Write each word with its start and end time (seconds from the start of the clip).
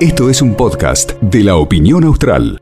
Esto 0.00 0.30
es 0.30 0.42
un 0.42 0.54
podcast 0.54 1.12
de 1.20 1.42
la 1.42 1.56
opinión 1.56 2.04
austral. 2.04 2.60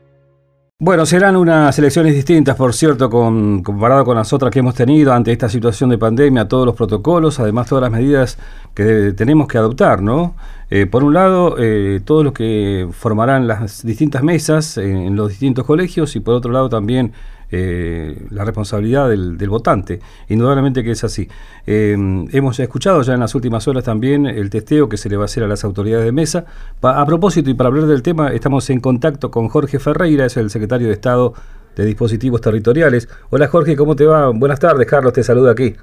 Bueno, 0.77 1.05
serán 1.05 1.37
unas 1.37 1.79
elecciones 1.79 2.13
distintas, 2.13 2.57
por 2.57 2.73
cierto, 2.73 3.09
con, 3.09 3.63
comparado 3.63 4.03
con 4.03 4.17
las 4.17 4.33
otras 4.33 4.51
que 4.51 4.59
hemos 4.59 4.75
tenido 4.75 5.13
ante 5.13 5.31
esta 5.31 5.47
situación 5.47 5.89
de 5.89 5.97
pandemia, 5.97 6.49
todos 6.49 6.65
los 6.65 6.75
protocolos, 6.75 7.39
además 7.39 7.67
todas 7.67 7.83
las 7.83 7.91
medidas 7.91 8.37
que 8.73 9.13
tenemos 9.15 9.47
que 9.47 9.57
adoptar, 9.57 10.01
¿no? 10.01 10.35
Eh, 10.69 10.85
por 10.85 11.03
un 11.05 11.13
lado, 11.13 11.55
eh, 11.57 12.01
todos 12.03 12.25
los 12.25 12.33
que 12.33 12.89
formarán 12.91 13.47
las 13.47 13.85
distintas 13.85 14.21
mesas 14.21 14.77
en, 14.77 15.15
los 15.15 15.29
distintos 15.29 15.65
colegios 15.65 16.13
y 16.17 16.19
por 16.19 16.33
otro 16.33 16.51
lado 16.51 16.67
también 16.67 17.13
eh, 17.57 18.27
la 18.31 18.43
responsabilidad 18.43 19.07
del, 19.07 19.49
votante. 19.49 20.01
Indudablemente 20.27 20.83
que 20.83 20.91
es 20.91 21.05
así. 21.05 21.29
hemos 21.65 22.59
escuchado 22.59 23.01
ya 23.01 23.13
en 23.13 23.21
las 23.21 23.33
últimas 23.33 23.65
horas 23.69 23.85
también 23.85 24.25
el 24.25 24.49
testeo 24.49 24.89
que 24.89 24.97
se 24.97 25.07
le 25.07 25.15
va 25.15 25.23
a 25.23 25.25
hacer 25.25 25.41
a 25.43 25.47
las 25.47 25.63
autoridades 25.63 26.03
de 26.03 26.11
mesa. 26.11 26.43
a 26.81 27.05
propósito 27.05 27.49
y 27.49 27.53
para 27.53 27.69
hablar 27.69 27.85
del 27.85 28.03
tema, 28.03 28.33
estamos 28.33 28.69
en 28.69 28.81
contacto 28.81 29.31
con 29.31 29.47
Jorge 29.47 29.79
Ferreira, 29.79 30.25
es 30.25 30.35
el 30.35 30.49
secretario 30.49 30.87
de 30.87 30.93
Estado 30.93 31.33
de 31.77 31.85
Dispositivos 31.85 32.41
Territoriales. 32.41 33.07
Hola 33.29 33.47
Jorge, 33.47 33.77
¿cómo 33.77 33.95
te 33.95 34.05
va? 34.05 34.31
Buenas 34.33 34.59
tardes, 34.59 34.85
Carlos, 34.85 35.13
te 35.13 35.23
saluda 35.23 35.51
aquí. 35.51 35.73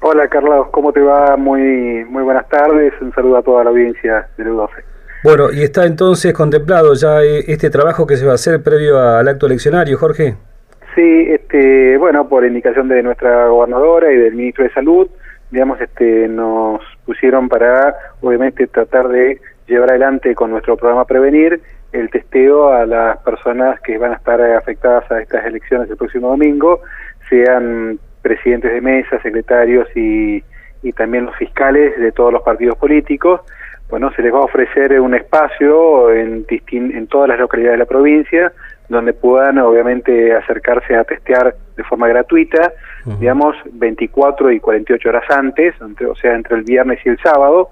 Hola 0.00 0.26
Carlos, 0.26 0.66
¿cómo 0.72 0.92
te 0.92 1.00
va? 1.00 1.36
Muy 1.36 2.04
muy 2.06 2.24
buenas 2.24 2.48
tardes, 2.48 2.92
un 3.00 3.12
saludo 3.12 3.36
a 3.36 3.42
toda 3.42 3.62
la 3.62 3.70
audiencia 3.70 4.28
de 4.36 4.44
U12. 4.44 4.68
Bueno, 5.22 5.52
y 5.52 5.62
está 5.62 5.86
entonces 5.86 6.34
contemplado 6.34 6.92
ya 6.94 7.22
eh, 7.22 7.44
este 7.46 7.70
trabajo 7.70 8.04
que 8.04 8.16
se 8.16 8.26
va 8.26 8.32
a 8.32 8.34
hacer 8.34 8.64
previo 8.64 8.98
al 8.98 9.28
acto 9.28 9.46
eleccionario, 9.46 9.96
Jorge. 9.96 10.36
Sí, 10.94 11.26
este, 11.28 11.96
bueno, 11.98 12.28
por 12.28 12.44
indicación 12.44 12.88
de 12.88 13.02
nuestra 13.02 13.48
gobernadora 13.48 14.12
y 14.12 14.16
del 14.16 14.34
ministro 14.34 14.64
de 14.64 14.70
Salud, 14.70 15.08
digamos, 15.50 15.80
este, 15.80 16.28
nos 16.28 16.80
pusieron 17.04 17.48
para, 17.48 17.96
obviamente, 18.20 18.68
tratar 18.68 19.08
de 19.08 19.40
llevar 19.66 19.90
adelante 19.90 20.34
con 20.34 20.50
nuestro 20.50 20.76
programa 20.76 21.04
Prevenir 21.04 21.60
el 21.92 22.10
testeo 22.10 22.70
a 22.70 22.86
las 22.86 23.18
personas 23.18 23.80
que 23.80 23.98
van 23.98 24.12
a 24.12 24.16
estar 24.16 24.40
afectadas 24.40 25.10
a 25.10 25.20
estas 25.20 25.44
elecciones 25.46 25.90
el 25.90 25.96
próximo 25.96 26.28
domingo, 26.28 26.80
sean 27.28 27.98
presidentes 28.22 28.72
de 28.72 28.80
mesa, 28.80 29.20
secretarios 29.22 29.88
y, 29.96 30.42
y 30.82 30.92
también 30.92 31.26
los 31.26 31.36
fiscales 31.36 31.98
de 31.98 32.12
todos 32.12 32.32
los 32.32 32.42
partidos 32.42 32.76
políticos. 32.76 33.40
Bueno, 33.90 34.12
se 34.12 34.22
les 34.22 34.32
va 34.32 34.38
a 34.38 34.42
ofrecer 34.42 34.98
un 35.00 35.14
espacio 35.14 36.10
en, 36.12 36.46
en 36.48 37.06
todas 37.06 37.28
las 37.28 37.38
localidades 37.38 37.78
de 37.78 37.84
la 37.84 37.88
provincia 37.88 38.52
donde 38.88 39.12
puedan 39.12 39.58
obviamente 39.58 40.34
acercarse 40.34 40.94
a 40.96 41.04
testear 41.04 41.54
de 41.76 41.84
forma 41.84 42.08
gratuita, 42.08 42.72
digamos 43.18 43.56
24 43.72 44.52
y 44.52 44.60
48 44.60 45.08
horas 45.08 45.24
antes, 45.30 45.74
o 45.80 46.14
sea, 46.16 46.34
entre 46.34 46.56
el 46.56 46.62
viernes 46.62 47.00
y 47.04 47.08
el 47.08 47.18
sábado, 47.18 47.70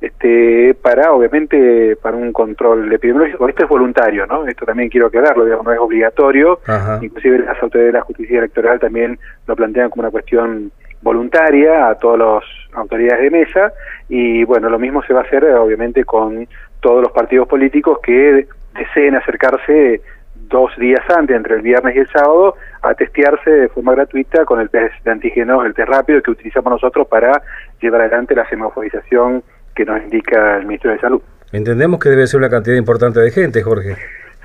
este, 0.00 0.74
para 0.82 1.12
obviamente 1.12 1.96
para 1.96 2.16
un 2.16 2.32
control 2.32 2.92
epidemiológico. 2.92 3.48
Esto 3.48 3.64
es 3.64 3.68
voluntario, 3.70 4.26
¿no? 4.26 4.46
Esto 4.46 4.66
también 4.66 4.90
quiero 4.90 5.06
aclararlo, 5.06 5.44
digamos, 5.44 5.64
no 5.64 5.72
es 5.72 5.78
obligatorio. 5.78 6.60
Inclusive 7.00 7.38
las 7.38 7.62
autoridades 7.62 7.92
de 7.92 7.98
la 7.98 8.04
justicia 8.04 8.38
electoral 8.38 8.80
también 8.80 9.18
lo 9.46 9.56
plantean 9.56 9.90
como 9.90 10.02
una 10.02 10.10
cuestión 10.10 10.72
voluntaria 11.00 11.88
a 11.88 11.94
todas 11.96 12.18
las 12.18 12.78
autoridades 12.78 13.22
de 13.22 13.30
mesa 13.30 13.72
y 14.08 14.42
bueno, 14.44 14.68
lo 14.68 14.78
mismo 14.78 15.02
se 15.02 15.12
va 15.12 15.20
a 15.20 15.24
hacer 15.24 15.44
obviamente 15.44 16.04
con 16.04 16.48
todos 16.80 17.02
los 17.02 17.12
partidos 17.12 17.46
políticos 17.46 17.98
que 18.02 18.46
deseen 18.74 19.14
acercarse 19.14 20.00
dos 20.48 20.70
días 20.78 21.02
antes, 21.08 21.36
entre 21.36 21.56
el 21.56 21.62
viernes 21.62 21.96
y 21.96 22.00
el 22.00 22.08
sábado, 22.08 22.56
a 22.82 22.94
testearse 22.94 23.50
de 23.50 23.68
forma 23.68 23.94
gratuita 23.94 24.44
con 24.44 24.60
el 24.60 24.70
test 24.70 24.94
de 25.04 25.10
antígenos, 25.10 25.64
el 25.64 25.74
test 25.74 25.88
rápido 25.88 26.22
que 26.22 26.30
utilizamos 26.30 26.72
nosotros 26.72 27.06
para 27.08 27.42
llevar 27.80 28.02
adelante 28.02 28.34
la 28.34 28.48
semaforización 28.48 29.42
que 29.74 29.84
nos 29.84 30.02
indica 30.02 30.56
el 30.58 30.66
Ministerio 30.66 30.96
de 30.96 31.00
Salud. 31.00 31.22
Entendemos 31.52 32.00
que 32.00 32.08
debe 32.08 32.26
ser 32.26 32.38
una 32.38 32.50
cantidad 32.50 32.76
importante 32.76 33.20
de 33.20 33.30
gente, 33.30 33.62
Jorge. 33.62 33.96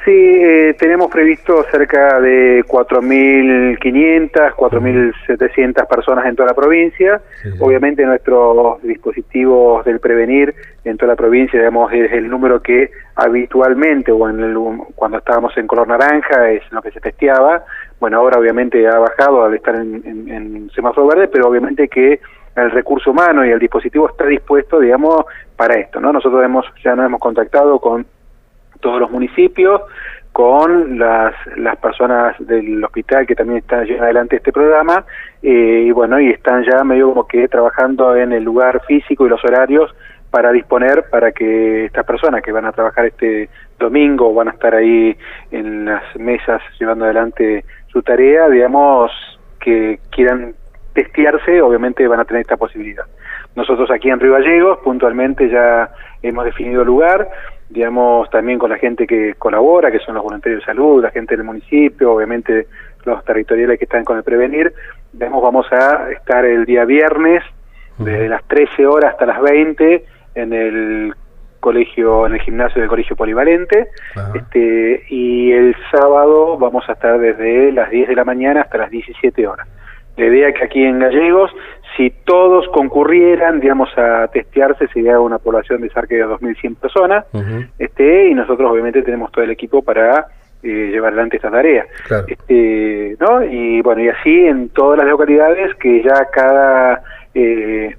Sí, 0.10 0.16
eh, 0.16 0.76
tenemos 0.80 1.12
previsto 1.12 1.64
cerca 1.70 2.20
de 2.20 2.64
4.500, 2.64 4.56
4.700 4.56 5.88
personas 5.88 6.26
en 6.26 6.36
toda 6.36 6.50
la 6.50 6.56
provincia. 6.56 7.22
Obviamente 7.60 8.04
nuestros 8.04 8.82
dispositivos 8.82 9.86
del 9.86 10.00
prevenir 10.00 10.56
en 10.84 10.98
toda 10.98 11.12
la 11.12 11.16
provincia, 11.16 11.60
digamos, 11.60 11.94
es 11.94 12.12
el 12.12 12.28
número 12.28 12.60
que 12.60 12.90
habitualmente 13.14 14.12
o 14.12 14.28
en 14.28 14.40
el, 14.40 14.58
cuando 14.96 15.20
estábamos 15.20 15.56
en 15.58 15.68
color 15.68 15.88
naranja 15.88 16.50
es 16.50 16.64
lo 16.72 16.82
que 16.82 16.90
se 16.90 17.02
testeaba. 17.02 17.64
Bueno, 18.00 18.18
ahora 18.18 18.40
obviamente 18.40 18.88
ha 18.88 18.98
bajado 18.98 19.46
al 19.46 19.54
estar 19.54 19.76
en, 19.76 20.02
en 20.04 20.72
semáforo 20.72 21.06
verde, 21.06 21.28
pero 21.28 21.48
obviamente 21.48 21.88
que 21.88 22.20
el 22.56 22.72
recurso 22.72 23.12
humano 23.12 23.46
y 23.46 23.52
el 23.52 23.60
dispositivo 23.60 24.10
está 24.10 24.26
dispuesto, 24.26 24.80
digamos, 24.80 25.26
para 25.56 25.80
esto, 25.80 26.00
¿no? 26.00 26.12
Nosotros 26.12 26.44
hemos, 26.44 26.66
ya 26.84 26.96
nos 26.96 27.06
hemos 27.06 27.20
contactado 27.20 27.80
con 27.80 28.08
todos 28.80 29.00
los 29.00 29.12
municipios, 29.12 29.82
con 30.32 31.00
las, 31.00 31.34
las 31.58 31.76
personas 31.78 32.36
del 32.40 32.84
hospital 32.84 33.26
que 33.28 33.36
también 33.36 33.60
están 33.60 33.86
llevando 33.86 34.06
adelante 34.06 34.36
este 34.38 34.52
programa, 34.52 35.04
eh, 35.42 35.84
y 35.88 35.92
bueno, 35.92 36.20
y 36.20 36.30
están 36.30 36.64
ya 36.64 36.84
medio 36.84 37.10
como 37.10 37.28
que 37.28 37.48
trabajando 37.48 38.16
en 38.16 38.32
el 38.32 38.44
lugar 38.44 38.82
físico 38.88 39.26
y 39.26 39.30
los 39.30 39.44
horarios 39.44 39.94
para 40.30 40.52
disponer 40.52 41.10
para 41.10 41.32
que 41.32 41.86
estas 41.86 42.06
personas 42.06 42.44
que 42.44 42.52
van 42.52 42.66
a 42.66 42.72
trabajar 42.72 43.08
este 43.08 43.50
domingo 43.80 44.34
van 44.34 44.50
a 44.50 44.52
estar 44.52 44.76
ahí 44.76 45.18
en 45.52 45.86
las 45.86 46.04
mesas 46.16 46.62
llevando 46.80 47.06
adelante 47.06 47.66
su 47.88 48.04
tarea, 48.04 48.48
digamos, 48.50 49.12
que 49.60 50.00
quieran 50.12 50.54
testearse, 50.94 51.62
obviamente 51.62 52.08
van 52.08 52.20
a 52.20 52.26
tener 52.26 52.42
esta 52.42 52.58
posibilidad. 52.58 53.06
Nosotros 53.56 53.90
aquí 53.92 54.10
en 54.10 54.20
Río 54.20 54.34
Gallegos, 54.34 54.80
puntualmente 54.84 55.50
ya 55.50 55.90
hemos 56.22 56.46
definido 56.46 56.84
lugar, 56.84 57.30
digamos, 57.70 58.30
también 58.30 58.60
con 58.60 58.70
la 58.70 58.78
gente 58.78 59.06
que 59.06 59.36
colabora, 59.36 59.92
que 59.92 60.00
son 60.00 60.16
los 60.16 60.24
voluntarios 60.24 60.62
de 60.62 60.66
salud, 60.66 61.04
la 61.04 61.12
gente 61.12 61.36
del 61.36 61.46
municipio, 61.46 62.14
obviamente 62.14 62.68
los 63.06 63.24
territoriales 63.24 63.78
que 63.78 63.86
están 63.86 64.04
con 64.04 64.18
el 64.18 64.24
prevenir. 64.24 64.74
Digamos, 65.14 65.42
vamos 65.42 65.66
a 65.72 66.12
estar 66.12 66.46
el 66.46 66.66
día 66.66 66.86
viernes, 66.86 67.44
desde 67.98 68.30
las 68.30 68.44
13 68.46 68.86
horas 68.86 69.12
hasta 69.12 69.26
las 69.26 69.42
20, 69.42 70.06
en 70.36 70.54
el 70.54 71.14
colegio, 71.60 72.26
en 72.26 72.34
el 72.34 72.42
gimnasio 72.42 72.82
del 72.82 72.90
colegio 72.90 73.16
polivalente, 73.16 73.90
este, 74.34 75.04
y 75.10 75.52
el 75.52 75.76
sábado 75.92 76.58
vamos 76.58 76.88
a 76.88 76.94
estar 76.94 77.20
desde 77.20 77.72
las 77.74 77.90
10 77.90 78.08
de 78.08 78.16
la 78.16 78.24
mañana 78.24 78.62
hasta 78.62 78.78
las 78.78 78.90
17 78.90 79.46
horas. 79.48 79.68
La 80.20 80.26
idea 80.26 80.50
es 80.50 80.56
que 80.56 80.66
aquí 80.66 80.84
en 80.84 81.00
Gallegos, 81.00 81.50
si 81.96 82.10
todos 82.26 82.68
concurrieran, 82.74 83.62
digamos, 83.62 83.90
a 83.98 84.28
testearse, 84.28 84.88
sería 84.90 85.20
una 85.20 85.38
población 85.38 85.82
de 85.82 85.90
cerca 85.90 86.16
de 86.16 86.26
2.100 86.26 86.76
personas, 86.76 87.26
este, 87.78 88.28
y 88.28 88.34
nosotros 88.34 88.70
obviamente 88.70 89.02
tenemos 89.02 89.32
todo 89.32 89.46
el 89.46 89.52
equipo 89.52 89.82
para 89.82 90.28
eh, 90.62 90.90
llevar 90.92 91.14
adelante 91.14 91.38
esta 91.38 91.50
tarea. 91.50 91.86
Este, 92.28 93.16
¿no? 93.18 93.44
Y 93.44 93.82
bueno, 93.82 94.02
y 94.02 94.10
así 94.10 94.46
en 94.46 94.70
todas 94.70 94.98
las 94.98 95.08
localidades 95.08 95.74
que 95.76 96.04
ya 96.04 96.26
cada 96.34 97.02
eh, 97.34 97.96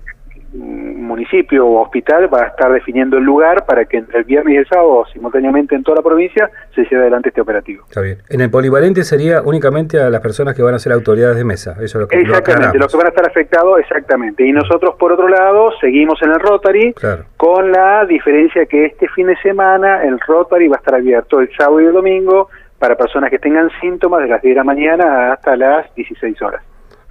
municipio 1.11 1.67
o 1.67 1.83
hospital 1.83 2.33
va 2.33 2.45
a 2.45 2.47
estar 2.47 2.73
definiendo 2.73 3.19
el 3.19 3.25
lugar 3.25 3.67
para 3.67 3.85
que 3.85 3.99
entre 3.99 4.21
el 4.21 4.25
viernes 4.25 4.55
y 4.55 4.57
el 4.59 4.67
sábado, 4.67 5.05
simultáneamente 5.13 5.75
en 5.75 5.83
toda 5.83 5.97
la 5.97 6.03
provincia, 6.03 6.51
se 6.75 6.83
lleve 6.83 7.03
adelante 7.03 7.29
este 7.29 7.41
operativo. 7.41 7.85
Está 7.87 8.01
bien. 8.01 8.19
En 8.29 8.41
el 8.41 8.51
polivalente 8.51 9.05
sería 9.05 9.43
únicamente 9.43 10.01
a 10.01 10.09
las 10.09 10.21
personas 10.21 10.55
que 10.55 10.63
van 10.63 10.75
a 10.75 10.79
ser 10.79 10.93
autoridades 10.93 11.37
de 11.37 11.45
mesa, 11.45 11.73
eso 11.73 11.85
es 11.85 11.95
lo 11.97 12.09
que 12.09 12.21
Exactamente, 12.21 12.79
los 12.79 12.91
que 12.91 12.97
van 12.97 13.07
a 13.07 13.11
estar 13.11 13.27
afectados, 13.27 13.79
exactamente. 13.81 14.47
Y 14.47 14.53
nosotros, 14.53 14.95
por 14.99 15.13
otro 15.13 15.29
lado, 15.29 15.71
seguimos 15.81 16.21
en 16.23 16.31
el 16.31 16.41
Rotary, 16.41 16.95
con 17.37 17.73
la 17.73 18.07
diferencia 18.07 18.67
que 18.67 18.87
este 18.87 19.09
fin 19.09 19.27
de 19.27 19.37
semana 19.39 20.03
el 20.05 20.19
Rotary 20.21 20.69
va 20.69 20.77
a 20.77 20.79
estar 20.79 20.95
abierto 20.95 21.41
el 21.41 21.51
sábado 21.57 21.81
y 21.81 21.87
el 21.87 21.93
domingo 21.93 22.49
para 22.79 22.97
personas 22.97 23.31
que 23.31 23.39
tengan 23.39 23.71
síntomas 23.81 24.23
de 24.23 24.29
las 24.29 24.41
10 24.43 24.55
de 24.55 24.57
la 24.57 24.65
mañana 24.65 25.33
hasta 25.33 25.55
las 25.57 25.95
16 25.95 26.41
horas. 26.43 26.63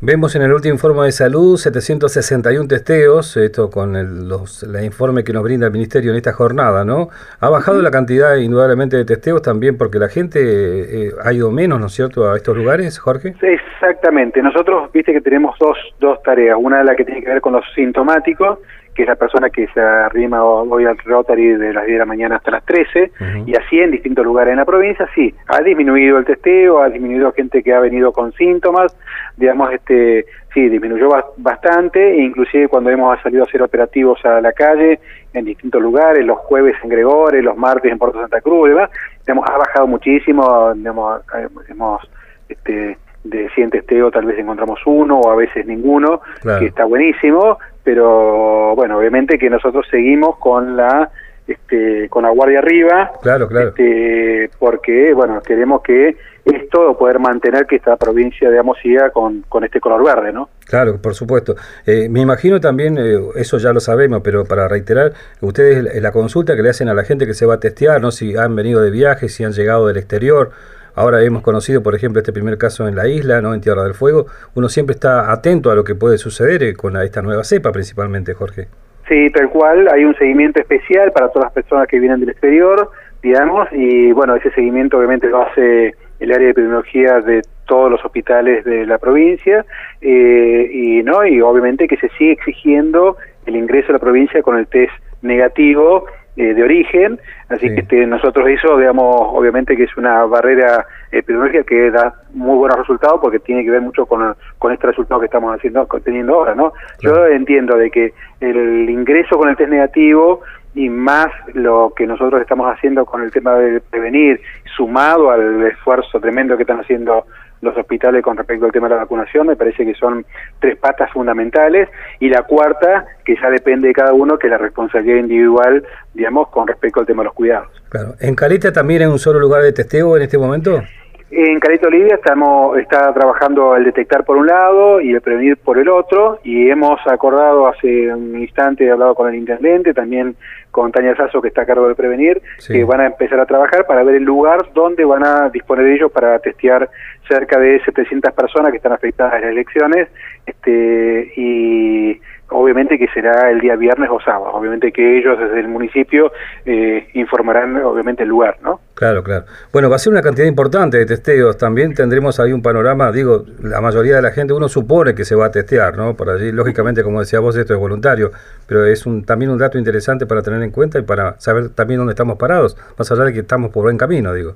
Vemos 0.02 0.34
en 0.38 0.44
el 0.44 0.54
último 0.54 0.76
informe 0.76 1.04
de 1.04 1.12
salud 1.12 1.58
761 1.58 2.70
testeos, 2.70 3.36
esto 3.36 3.70
con 3.70 3.98
el 3.98 4.30
los, 4.30 4.64
informe 4.82 5.26
que 5.26 5.34
nos 5.34 5.44
brinda 5.44 5.66
el 5.66 5.74
Ministerio 5.74 6.12
en 6.12 6.16
esta 6.16 6.32
jornada, 6.32 6.86
¿no? 6.86 7.10
Ha 7.42 7.50
bajado 7.50 7.82
la 7.82 7.92
cantidad 7.92 8.38
indudablemente 8.38 8.96
de 8.96 9.04
testeos 9.04 9.42
también 9.42 9.78
porque 9.78 10.00
la 10.00 10.08
gente 10.08 10.40
eh, 10.40 11.12
ha 11.22 11.34
ido 11.34 11.52
menos, 11.52 11.82
¿no 11.82 11.88
es 11.88 11.94
cierto?, 11.94 12.32
a 12.32 12.38
estos 12.38 12.56
lugares, 12.56 12.98
Jorge. 12.98 13.36
Exactamente. 13.42 14.42
Nosotros, 14.42 14.90
viste 14.94 15.12
que 15.12 15.20
tenemos 15.20 15.60
dos, 15.60 15.78
dos 16.00 16.24
tareas. 16.24 16.56
Una 16.58 16.82
la 16.82 16.96
que 16.96 17.04
tiene 17.04 17.22
que 17.22 17.32
ver 17.32 17.42
con 17.42 17.52
los 17.52 17.66
sintomáticos 17.76 18.60
que 18.94 19.04
es 19.04 19.08
la 19.08 19.16
persona 19.16 19.50
que 19.50 19.68
se 19.68 19.80
arrima 19.80 20.44
hoy 20.44 20.86
al 20.86 20.98
Rotary 20.98 21.54
de 21.58 21.74
las 21.74 21.86
10 21.86 21.96
de 21.96 22.00
la 22.00 22.06
mañana 22.06 22.36
hasta 22.38 22.52
las 22.52 22.66
13, 22.66 23.12
y 23.46 23.56
así 23.56 23.80
en 23.80 23.92
distintos 23.92 24.26
lugares 24.26 24.52
en 24.52 24.58
la 24.58 24.66
provincia, 24.66 25.08
sí, 25.16 25.34
ha 25.48 25.62
disminuido 25.62 26.18
el 26.18 26.26
testeo, 26.26 26.82
ha 26.82 26.90
disminuido 26.90 27.32
gente 27.32 27.64
que 27.64 27.74
ha 27.74 27.80
venido 27.80 28.12
con 28.12 28.34
síntomas, 28.34 28.96
digamos, 29.38 29.72
este 29.74 30.26
sí, 30.54 30.68
disminuyó 30.68 31.10
bastante, 31.38 32.12
e 32.12 32.24
inclusive 32.24 32.68
cuando 32.68 32.90
hemos 32.90 33.22
salido 33.22 33.44
a 33.44 33.46
hacer 33.46 33.62
operativos 33.62 34.24
a 34.26 34.42
la 34.42 34.52
calle, 34.52 35.00
en 35.34 35.46
distintos 35.46 35.82
lugares, 35.82 36.26
los 36.26 36.40
jueves 36.40 36.76
en 36.84 36.90
Gregores, 36.90 37.44
los 37.44 37.56
martes 37.56 37.92
en 37.92 38.00
Puerto 38.00 38.20
Santa 38.20 38.42
Cruz, 38.42 38.70
digamos, 38.70 39.50
ha 39.50 39.58
bajado 39.58 39.88
muchísimo, 39.88 40.74
digamos, 40.74 41.22
hemos 41.70 42.02
este, 42.50 42.98
de 43.24 43.50
100 43.50 43.70
testeos 43.70 44.14
tal 44.14 44.26
vez 44.26 44.40
encontramos 44.40 44.80
uno 44.86 45.20
o 45.20 45.30
a 45.30 45.36
veces 45.36 45.66
ninguno, 45.66 46.22
que 46.60 46.68
está 46.68 46.86
buenísimo, 46.86 47.60
pero 47.84 48.76
bueno, 48.76 48.98
obviamente 48.98 49.38
que 49.38 49.50
nosotros 49.50 49.86
seguimos 49.90 50.38
con 50.38 50.78
la 50.78 51.10
este, 51.48 52.08
con 52.10 52.24
la 52.24 52.30
guardia 52.30 52.60
arriba, 52.60 53.12
claro, 53.24 53.48
claro. 53.48 53.70
Este, 53.70 54.52
porque 54.60 55.14
bueno, 55.16 55.42
queremos 55.42 55.82
que 55.82 56.16
esto 56.46 56.96
poder 56.98 57.20
mantener 57.20 57.66
que 57.66 57.78
esta 57.78 57.98
provincia, 57.98 58.50
digamos, 58.50 58.78
siga 58.82 59.10
con, 59.10 59.44
con 59.50 59.64
este 59.64 59.80
color 59.80 60.04
verde, 60.04 60.32
¿no? 60.32 60.50
Claro, 60.66 61.02
por 61.02 61.16
supuesto. 61.16 61.56
Eh, 61.86 62.08
me 62.10 62.22
imagino 62.22 62.60
también, 62.60 62.98
eh, 62.98 63.18
eso 63.36 63.58
ya 63.58 63.74
lo 63.74 63.80
sabemos, 63.80 64.22
pero 64.24 64.46
para 64.46 64.68
reiterar, 64.68 65.14
ustedes 65.42 66.02
la 66.02 66.12
consulta 66.12 66.56
que 66.56 66.62
le 66.62 66.70
hacen 66.70 66.88
a 66.90 66.94
la 66.94 67.04
gente 67.04 67.26
que 67.26 67.34
se 67.34 67.46
va 67.46 67.56
a 67.56 67.60
testear, 67.60 68.00
¿no? 68.02 68.12
Si 68.12 68.38
han 68.38 68.56
venido 68.56 68.82
de 68.82 68.92
viaje, 68.92 69.30
si 69.30 69.44
han 69.44 69.52
llegado 69.52 69.88
del 69.88 69.98
exterior, 69.98 70.52
Ahora 70.96 71.24
hemos 71.24 71.42
conocido, 71.42 71.84
por 71.84 71.96
ejemplo, 71.96 72.20
este 72.20 72.34
primer 72.34 72.58
caso 72.58 72.88
en 72.88 72.96
la 72.96 73.08
isla, 73.08 73.42
¿no? 73.42 73.54
en 73.54 73.62
Tierra 73.62 73.84
del 73.84 73.94
Fuego. 73.94 74.26
Uno 74.56 74.70
siempre 74.70 74.94
está 74.94 75.32
atento 75.32 75.72
a 75.72 75.76
lo 75.76 75.84
que 75.84 75.96
puede 75.96 76.18
suceder 76.18 76.64
eh, 76.64 76.74
con 76.76 76.98
esta 76.98 77.22
nueva 77.22 77.44
cepa, 77.44 77.72
principalmente, 77.72 78.34
Jorge. 78.34 78.68
Sí, 79.08 79.30
tal 79.32 79.50
cual. 79.50 79.88
Hay 79.92 80.06
un 80.06 80.16
seguimiento 80.16 80.60
especial 80.60 81.12
para 81.12 81.30
todas 81.30 81.48
las 81.48 81.54
personas 81.54 81.88
que 81.88 82.00
vienen 82.00 82.20
del 82.20 82.30
exterior, 82.30 82.92
digamos, 83.24 83.68
y 83.72 84.12
bueno, 84.12 84.36
ese 84.36 84.52
seguimiento 84.52 84.98
obviamente 84.98 85.28
lo 85.28 85.42
hace 85.42 85.96
el 86.20 86.32
área 86.32 86.46
de 86.46 86.52
epidemiología 86.52 87.22
de 87.22 87.42
todos 87.66 87.90
los 87.92 88.04
hospitales 88.04 88.66
de 88.66 88.86
la 88.86 88.98
provincia 88.98 89.66
eh, 90.02 90.70
y 90.72 91.04
no 91.04 91.26
y 91.26 91.40
obviamente 91.42 91.88
que 91.88 91.98
se 91.98 92.10
sigue 92.18 92.34
exigiendo 92.34 93.18
el 93.46 93.56
ingreso 93.56 93.90
a 93.90 93.94
la 93.94 94.00
provincia 94.00 94.42
con 94.42 94.58
el 94.58 94.68
test 94.68 94.92
negativo 95.22 96.06
eh, 96.40 96.54
de 96.54 96.64
origen, 96.64 97.20
así 97.50 97.68
que 97.68 97.82
este, 97.82 98.08
nosotros 98.08 98.48
eso, 98.48 98.78
digamos, 98.78 99.14
obviamente 99.34 99.76
que 99.76 99.84
es 99.84 99.98
una 99.98 100.24
barrera 100.24 100.86
epidemiológica 101.12 101.66
que 101.66 101.92
da 101.92 102.14
muy 102.34 102.58
buenos 102.58 102.80
resultados 102.80 103.20
porque 103.22 103.40
tiene 103.40 103.66
que 103.66 103.72
ver 103.72 103.82
mucho 103.82 104.06
con, 104.06 104.34
con 104.58 104.72
este 104.72 104.88
resultado 104.88 105.20
que 105.20 105.26
estamos 105.26 105.54
haciendo, 105.54 105.86
teniendo 106.02 106.36
ahora, 106.36 106.56
¿no? 106.56 106.72
Yo 107.02 107.28
entiendo 107.28 107.76
de 107.76 107.92
que 107.92 108.14
el 108.40 108.90
ingreso 108.90 109.38
con 109.38 109.50
el 109.50 109.58
test 109.58 109.70
negativo 109.70 110.40
y 110.76 110.88
más 110.88 111.28
lo 111.56 111.92
que 111.94 112.08
nosotros 112.08 112.40
estamos 112.40 112.74
haciendo 112.74 113.06
con 113.06 113.22
el 113.22 113.32
tema 113.32 113.56
de 113.56 113.82
prevenir, 113.82 114.40
sumado 114.78 115.32
al 115.32 115.62
esfuerzo 115.64 116.22
tremendo 116.22 116.56
que 116.56 116.64
están 116.64 116.80
haciendo 116.80 117.26
los 117.62 117.78
hospitales 117.78 118.24
con 118.24 118.38
respecto 118.38 118.66
al 118.66 118.72
tema 118.72 118.88
de 118.88 118.96
la 118.96 119.02
vacunación, 119.02 119.48
me 119.48 119.56
parece 119.56 119.86
que 119.86 119.94
son 119.94 120.26
tres 120.60 120.78
patas 120.78 121.12
fundamentales, 121.12 121.90
y 122.20 122.30
la 122.30 122.44
cuarta, 122.44 123.06
que 123.26 123.36
ya 123.36 123.50
depende 123.50 123.90
de 123.90 123.94
cada 123.94 124.14
uno, 124.14 124.38
que 124.38 124.48
es 124.48 124.52
la 124.52 124.58
responsabilidad 124.58 125.18
individual, 125.18 125.84
digamos, 126.14 126.50
con 126.50 126.68
respecto 126.68 127.00
al 127.00 127.06
tema 127.06 127.24
de 127.24 127.26
los 127.26 127.34
cuidados. 127.34 127.70
Claro. 127.90 128.16
¿En 128.20 128.36
Caleta 128.36 128.72
también 128.72 129.02
es 129.02 129.08
un 129.08 129.20
solo 129.20 129.40
lugar 129.40 129.62
de 129.62 129.74
testeo 129.74 130.16
en 130.16 130.24
este 130.24 130.38
momento? 130.38 130.82
En 131.32 131.60
Caleta 131.60 131.88
Olivia 131.88 132.16
estamos, 132.16 132.76
está 132.80 133.14
trabajando 133.14 133.76
el 133.76 133.84
detectar 133.84 134.24
por 134.26 134.36
un 134.36 134.48
lado 134.48 135.00
y 135.00 135.14
el 135.14 135.22
prevenir 135.22 135.58
por 135.58 135.78
el 135.78 135.88
otro, 135.88 136.40
y 136.44 136.72
hemos 136.72 137.00
acordado 137.06 137.68
hace 137.68 138.12
un 138.12 138.40
instante, 138.40 138.86
he 138.86 138.92
hablado 138.92 139.14
con 139.14 139.30
el 139.30 139.36
intendente, 139.36 139.94
también 139.94 140.36
con 140.72 140.92
Tania 140.92 141.16
Sasso, 141.16 141.40
que 141.40 141.50
está 141.50 141.62
a 141.62 141.66
cargo 141.68 141.88
de 141.88 141.94
prevenir, 141.94 142.42
que 142.68 142.84
van 142.84 143.02
a 143.02 143.06
empezar 143.06 143.40
a 143.40 143.46
trabajar 143.46 143.86
para 143.86 144.02
ver 144.02 144.16
el 144.16 144.24
lugar 144.24 144.74
donde 144.74 145.06
van 145.06 145.24
a 145.24 145.50
disponer 145.50 145.86
ellos 145.86 146.12
para 146.12 146.40
testear 146.40 146.90
cerca 147.28 147.60
de 147.60 147.80
700 147.86 148.34
personas 148.34 148.72
que 148.72 148.78
están 148.78 148.94
afectadas 148.94 149.36
en 149.36 149.42
las 149.42 149.52
elecciones, 149.52 150.08
este, 150.48 151.32
y 151.36 152.20
obviamente 152.50 152.98
que 152.98 153.08
será 153.08 153.50
el 153.52 153.60
día 153.60 153.76
viernes 153.76 154.10
o 154.12 154.20
sábado, 154.20 154.52
obviamente 154.54 154.92
que 154.92 155.18
ellos 155.18 155.38
desde 155.40 155.60
el 155.60 155.68
municipio 155.68 156.32
eh, 156.66 157.08
informarán 157.14 157.76
obviamente 157.84 158.24
el 158.24 158.30
lugar, 158.30 158.58
¿no? 158.62 158.80
Claro, 158.96 159.24
claro. 159.24 159.46
Bueno, 159.72 159.90
va 159.90 159.96
a 159.96 160.00
ser 160.00 160.12
una 160.12 160.22
cantidad 160.22 160.48
importante 160.48 160.98
de 160.98 161.06
testeos, 161.06 161.58
también 161.58 161.94
tendremos 161.94 162.40
ahí 162.40 162.52
un 162.52 162.62
panorama, 162.62 163.12
digo, 163.12 163.46
la 163.64 163.82
mayoría 163.82 164.18
de 164.18 164.22
la 164.22 164.32
gente 164.32 164.54
uno 164.54 164.68
supone 164.68 165.16
que 165.16 165.26
se 165.26 165.36
va 165.36 165.48
a 165.48 165.52
testear, 165.52 165.98
¿no? 165.98 166.16
Por 166.16 166.30
allí, 166.30 166.52
lógicamente, 166.52 167.04
como 167.04 167.20
decía 167.20 167.40
vos, 167.40 167.56
esto 167.56 167.74
es 167.74 167.80
voluntario, 167.80 168.32
pero 168.68 168.86
es 168.86 169.06
un, 169.06 169.24
también 169.26 169.52
un 169.52 169.58
dato 169.58 169.78
interesante 169.78 170.26
para 170.26 170.42
tener 170.42 170.62
en 170.62 170.72
cuenta 170.72 171.00
y 171.00 171.04
para 171.04 171.40
saber 171.40 171.70
también 171.70 172.00
dónde 172.00 172.14
estamos 172.14 172.38
parados, 172.38 172.78
más 172.98 173.12
allá 173.12 173.24
de 173.26 173.34
que 173.34 173.40
estamos 173.40 173.72
por 173.72 173.84
buen 173.84 173.98
camino, 173.98 174.34
digo. 174.34 174.56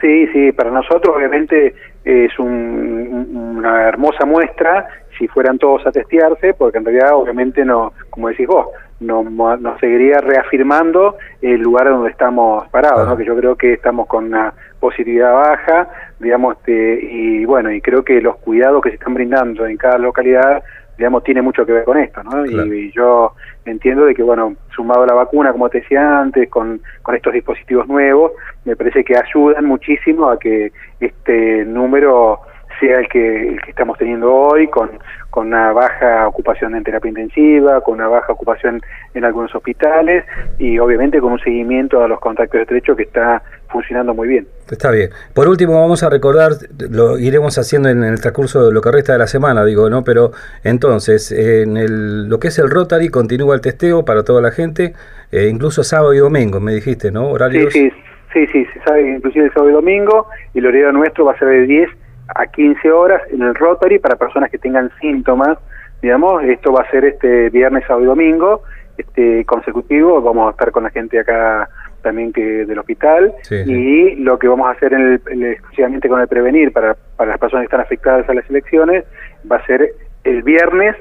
Sí, 0.00 0.26
sí, 0.32 0.50
para 0.50 0.70
nosotros 0.70 1.14
obviamente 1.16 1.74
es 2.04 2.36
una 2.38 3.88
hermosa 3.88 4.26
muestra 4.26 4.88
si 5.22 5.28
fueran 5.28 5.56
todos 5.56 5.86
a 5.86 5.92
testearse, 5.92 6.52
porque 6.52 6.78
en 6.78 6.84
realidad 6.84 7.14
obviamente 7.14 7.64
no, 7.64 7.92
como 8.10 8.26
decís 8.26 8.48
vos, 8.48 8.66
nos, 8.98 9.24
nos 9.30 9.78
seguiría 9.78 10.18
reafirmando 10.18 11.16
el 11.40 11.60
lugar 11.60 11.88
donde 11.90 12.10
estamos 12.10 12.68
parados, 12.70 13.06
¿no? 13.06 13.16
que 13.16 13.24
yo 13.24 13.36
creo 13.36 13.54
que 13.54 13.74
estamos 13.74 14.08
con 14.08 14.24
una 14.24 14.52
positividad 14.80 15.32
baja, 15.32 15.88
digamos, 16.18 16.56
este, 16.56 16.98
y 17.08 17.44
bueno, 17.44 17.70
y 17.70 17.80
creo 17.80 18.02
que 18.02 18.20
los 18.20 18.34
cuidados 18.38 18.82
que 18.82 18.88
se 18.88 18.96
están 18.96 19.14
brindando 19.14 19.64
en 19.64 19.76
cada 19.76 19.96
localidad 19.98 20.64
digamos, 20.98 21.22
tiene 21.24 21.40
mucho 21.40 21.64
que 21.64 21.72
ver 21.72 21.84
con 21.84 21.98
esto, 21.98 22.22
¿no? 22.22 22.44
Y, 22.44 22.92
yo 22.92 23.32
entiendo 23.64 24.04
de 24.04 24.14
que, 24.14 24.22
bueno, 24.22 24.54
sumado 24.74 25.04
a 25.04 25.06
la 25.06 25.14
vacuna, 25.14 25.50
como 25.50 25.68
te 25.68 25.80
decía 25.80 26.20
antes, 26.20 26.48
con, 26.50 26.80
con 27.00 27.14
estos 27.14 27.32
dispositivos 27.32 27.88
nuevos, 27.88 28.32
me 28.64 28.76
parece 28.76 29.02
que 29.02 29.16
ayudan 29.16 29.64
muchísimo 29.64 30.28
a 30.28 30.38
que 30.38 30.70
este 31.00 31.64
número 31.64 32.40
sea 32.82 32.98
el 32.98 33.08
que, 33.08 33.48
el 33.48 33.60
que 33.62 33.70
estamos 33.70 33.96
teniendo 33.96 34.32
hoy, 34.34 34.66
con, 34.66 34.90
con 35.30 35.46
una 35.46 35.72
baja 35.72 36.26
ocupación 36.26 36.74
en 36.74 36.82
terapia 36.82 37.08
intensiva, 37.08 37.80
con 37.80 37.94
una 37.94 38.08
baja 38.08 38.32
ocupación 38.32 38.80
en 39.14 39.24
algunos 39.24 39.54
hospitales 39.54 40.24
y 40.58 40.78
obviamente 40.78 41.20
con 41.20 41.32
un 41.32 41.38
seguimiento 41.38 42.02
a 42.02 42.08
los 42.08 42.18
contactos 42.18 42.60
estrechos 42.60 42.96
que 42.96 43.04
está 43.04 43.40
funcionando 43.70 44.14
muy 44.14 44.28
bien. 44.28 44.48
Está 44.70 44.90
bien. 44.90 45.10
Por 45.32 45.48
último, 45.48 45.80
vamos 45.80 46.02
a 46.02 46.10
recordar, 46.10 46.52
lo 46.90 47.18
iremos 47.18 47.56
haciendo 47.56 47.88
en 47.88 48.02
el 48.02 48.20
transcurso 48.20 48.66
de 48.66 48.72
lo 48.72 48.80
que 48.80 48.90
resta 48.90 49.12
de 49.12 49.20
la 49.20 49.28
semana, 49.28 49.64
digo, 49.64 49.88
¿no? 49.88 50.02
Pero 50.02 50.32
entonces, 50.64 51.30
en 51.30 51.76
el, 51.76 52.28
lo 52.28 52.40
que 52.40 52.48
es 52.48 52.58
el 52.58 52.68
Rotary 52.68 53.08
continúa 53.08 53.54
el 53.54 53.60
testeo 53.60 54.04
para 54.04 54.24
toda 54.24 54.42
la 54.42 54.50
gente, 54.50 54.92
eh, 55.30 55.48
incluso 55.48 55.84
sábado 55.84 56.12
y 56.14 56.18
domingo, 56.18 56.58
me 56.58 56.74
dijiste, 56.74 57.12
¿no? 57.12 57.30
Horarios. 57.30 57.72
Sí, 57.72 57.90
sí, 58.32 58.46
sí, 58.48 58.64
sí, 58.64 58.80
sabe, 58.84 59.08
inclusive 59.08 59.46
el 59.46 59.52
sábado 59.52 59.70
y 59.70 59.74
domingo, 59.74 60.26
y 60.52 60.58
el 60.58 60.66
horario 60.66 60.92
nuestro 60.92 61.24
va 61.24 61.32
a 61.32 61.38
ser 61.38 61.48
de 61.48 61.62
10 61.62 62.01
a 62.34 62.46
15 62.46 62.90
horas 62.90 63.22
en 63.30 63.42
el 63.42 63.54
Rotary 63.54 63.98
para 63.98 64.16
personas 64.16 64.50
que 64.50 64.58
tengan 64.58 64.90
síntomas, 65.00 65.58
digamos, 66.00 66.42
esto 66.44 66.72
va 66.72 66.82
a 66.82 66.90
ser 66.90 67.04
este 67.04 67.50
viernes, 67.50 67.84
sábado 67.86 68.04
y 68.04 68.06
domingo, 68.06 68.62
este 68.98 69.44
consecutivo, 69.44 70.20
vamos 70.20 70.48
a 70.48 70.50
estar 70.50 70.70
con 70.70 70.84
la 70.84 70.90
gente 70.90 71.18
acá 71.18 71.68
también 72.02 72.32
que 72.32 72.66
del 72.66 72.78
hospital 72.78 73.32
y 73.48 74.16
lo 74.16 74.38
que 74.38 74.48
vamos 74.48 74.66
a 74.66 74.72
hacer 74.72 74.92
en 74.92 75.20
el, 75.26 75.44
exclusivamente 75.44 76.08
con 76.08 76.20
el 76.20 76.26
prevenir 76.26 76.72
para, 76.72 76.96
para 77.16 77.30
las 77.30 77.38
personas 77.38 77.62
que 77.62 77.66
están 77.66 77.80
afectadas 77.80 78.28
a 78.28 78.34
las 78.34 78.48
elecciones 78.50 79.04
va 79.50 79.56
a 79.56 79.66
ser 79.66 79.94
el 80.24 80.42
viernes 80.42 80.96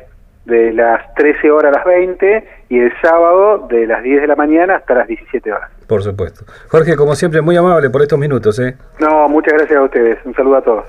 de 0.46 0.74
las 0.74 1.14
13 1.16 1.52
horas 1.52 1.74
a 1.74 1.78
las 1.78 1.86
20 1.86 2.48
y 2.70 2.80
el 2.80 2.92
sábado 3.02 3.68
de 3.70 3.86
las 3.86 4.02
10 4.04 4.22
de 4.22 4.28
la 4.28 4.36
mañana 4.36 4.76
hasta 4.76 4.96
las 4.96 5.08
17 5.08 5.52
horas. 5.52 5.70
Por 5.88 6.02
supuesto. 6.02 6.46
Jorge, 6.70 6.96
como 6.96 7.16
siempre, 7.16 7.42
muy 7.42 7.56
amable 7.58 7.90
por 7.90 8.02
estos 8.02 8.18
minutos. 8.18 8.58
¿eh? 8.60 8.76
No, 9.00 9.28
muchas 9.30 9.54
gracias 9.54 9.78
a 9.78 9.84
ustedes. 9.84 10.18
Un 10.26 10.34
saludo 10.34 10.58
a 10.58 10.62
todos. 10.62 10.86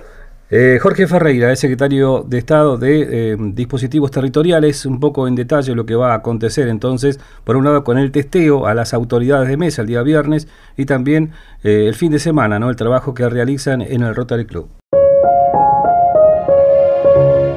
Eh, 0.55 0.79
Jorge 0.83 1.07
Ferreira 1.07 1.51
es 1.51 1.61
secretario 1.61 2.27
de 2.29 2.37
Estado 2.37 2.77
de 2.77 3.33
eh, 3.33 3.37
Dispositivos 3.39 4.11
Territoriales, 4.11 4.85
un 4.85 5.01
poco 5.01 5.27
en 5.27 5.35
detalle 5.35 5.75
lo 5.75 5.87
que 5.87 5.95
va 5.95 6.13
a 6.13 6.17
acontecer 6.17 6.69
entonces, 6.69 7.19
por 7.43 7.57
un 7.57 7.65
lado 7.65 7.85
con 7.85 7.97
el 7.97 8.13
testeo 8.13 8.67
a 8.67 8.75
las 8.75 8.93
autoridades 8.93 9.49
de 9.49 9.57
mesa 9.57 9.81
el 9.81 9.89
día 9.89 10.03
viernes 10.03 10.49
y 10.77 10.85
también 10.85 11.31
eh, 11.65 11.87
el 11.89 11.95
fin 11.95 12.13
de 12.13 12.19
semana, 12.19 12.59
¿no? 12.59 12.69
el 12.69 12.77
trabajo 12.77 13.15
que 13.15 13.27
realizan 13.31 13.81
en 13.81 14.03
el 14.03 14.15
Rotary 14.15 14.45
Club. 14.45 14.69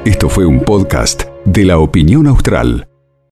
Esto 0.06 0.30
fue 0.30 0.46
un 0.46 0.60
podcast 0.60 1.24
de 1.44 1.66
la 1.66 1.76
opinión 1.76 2.26
austral. 2.26 2.88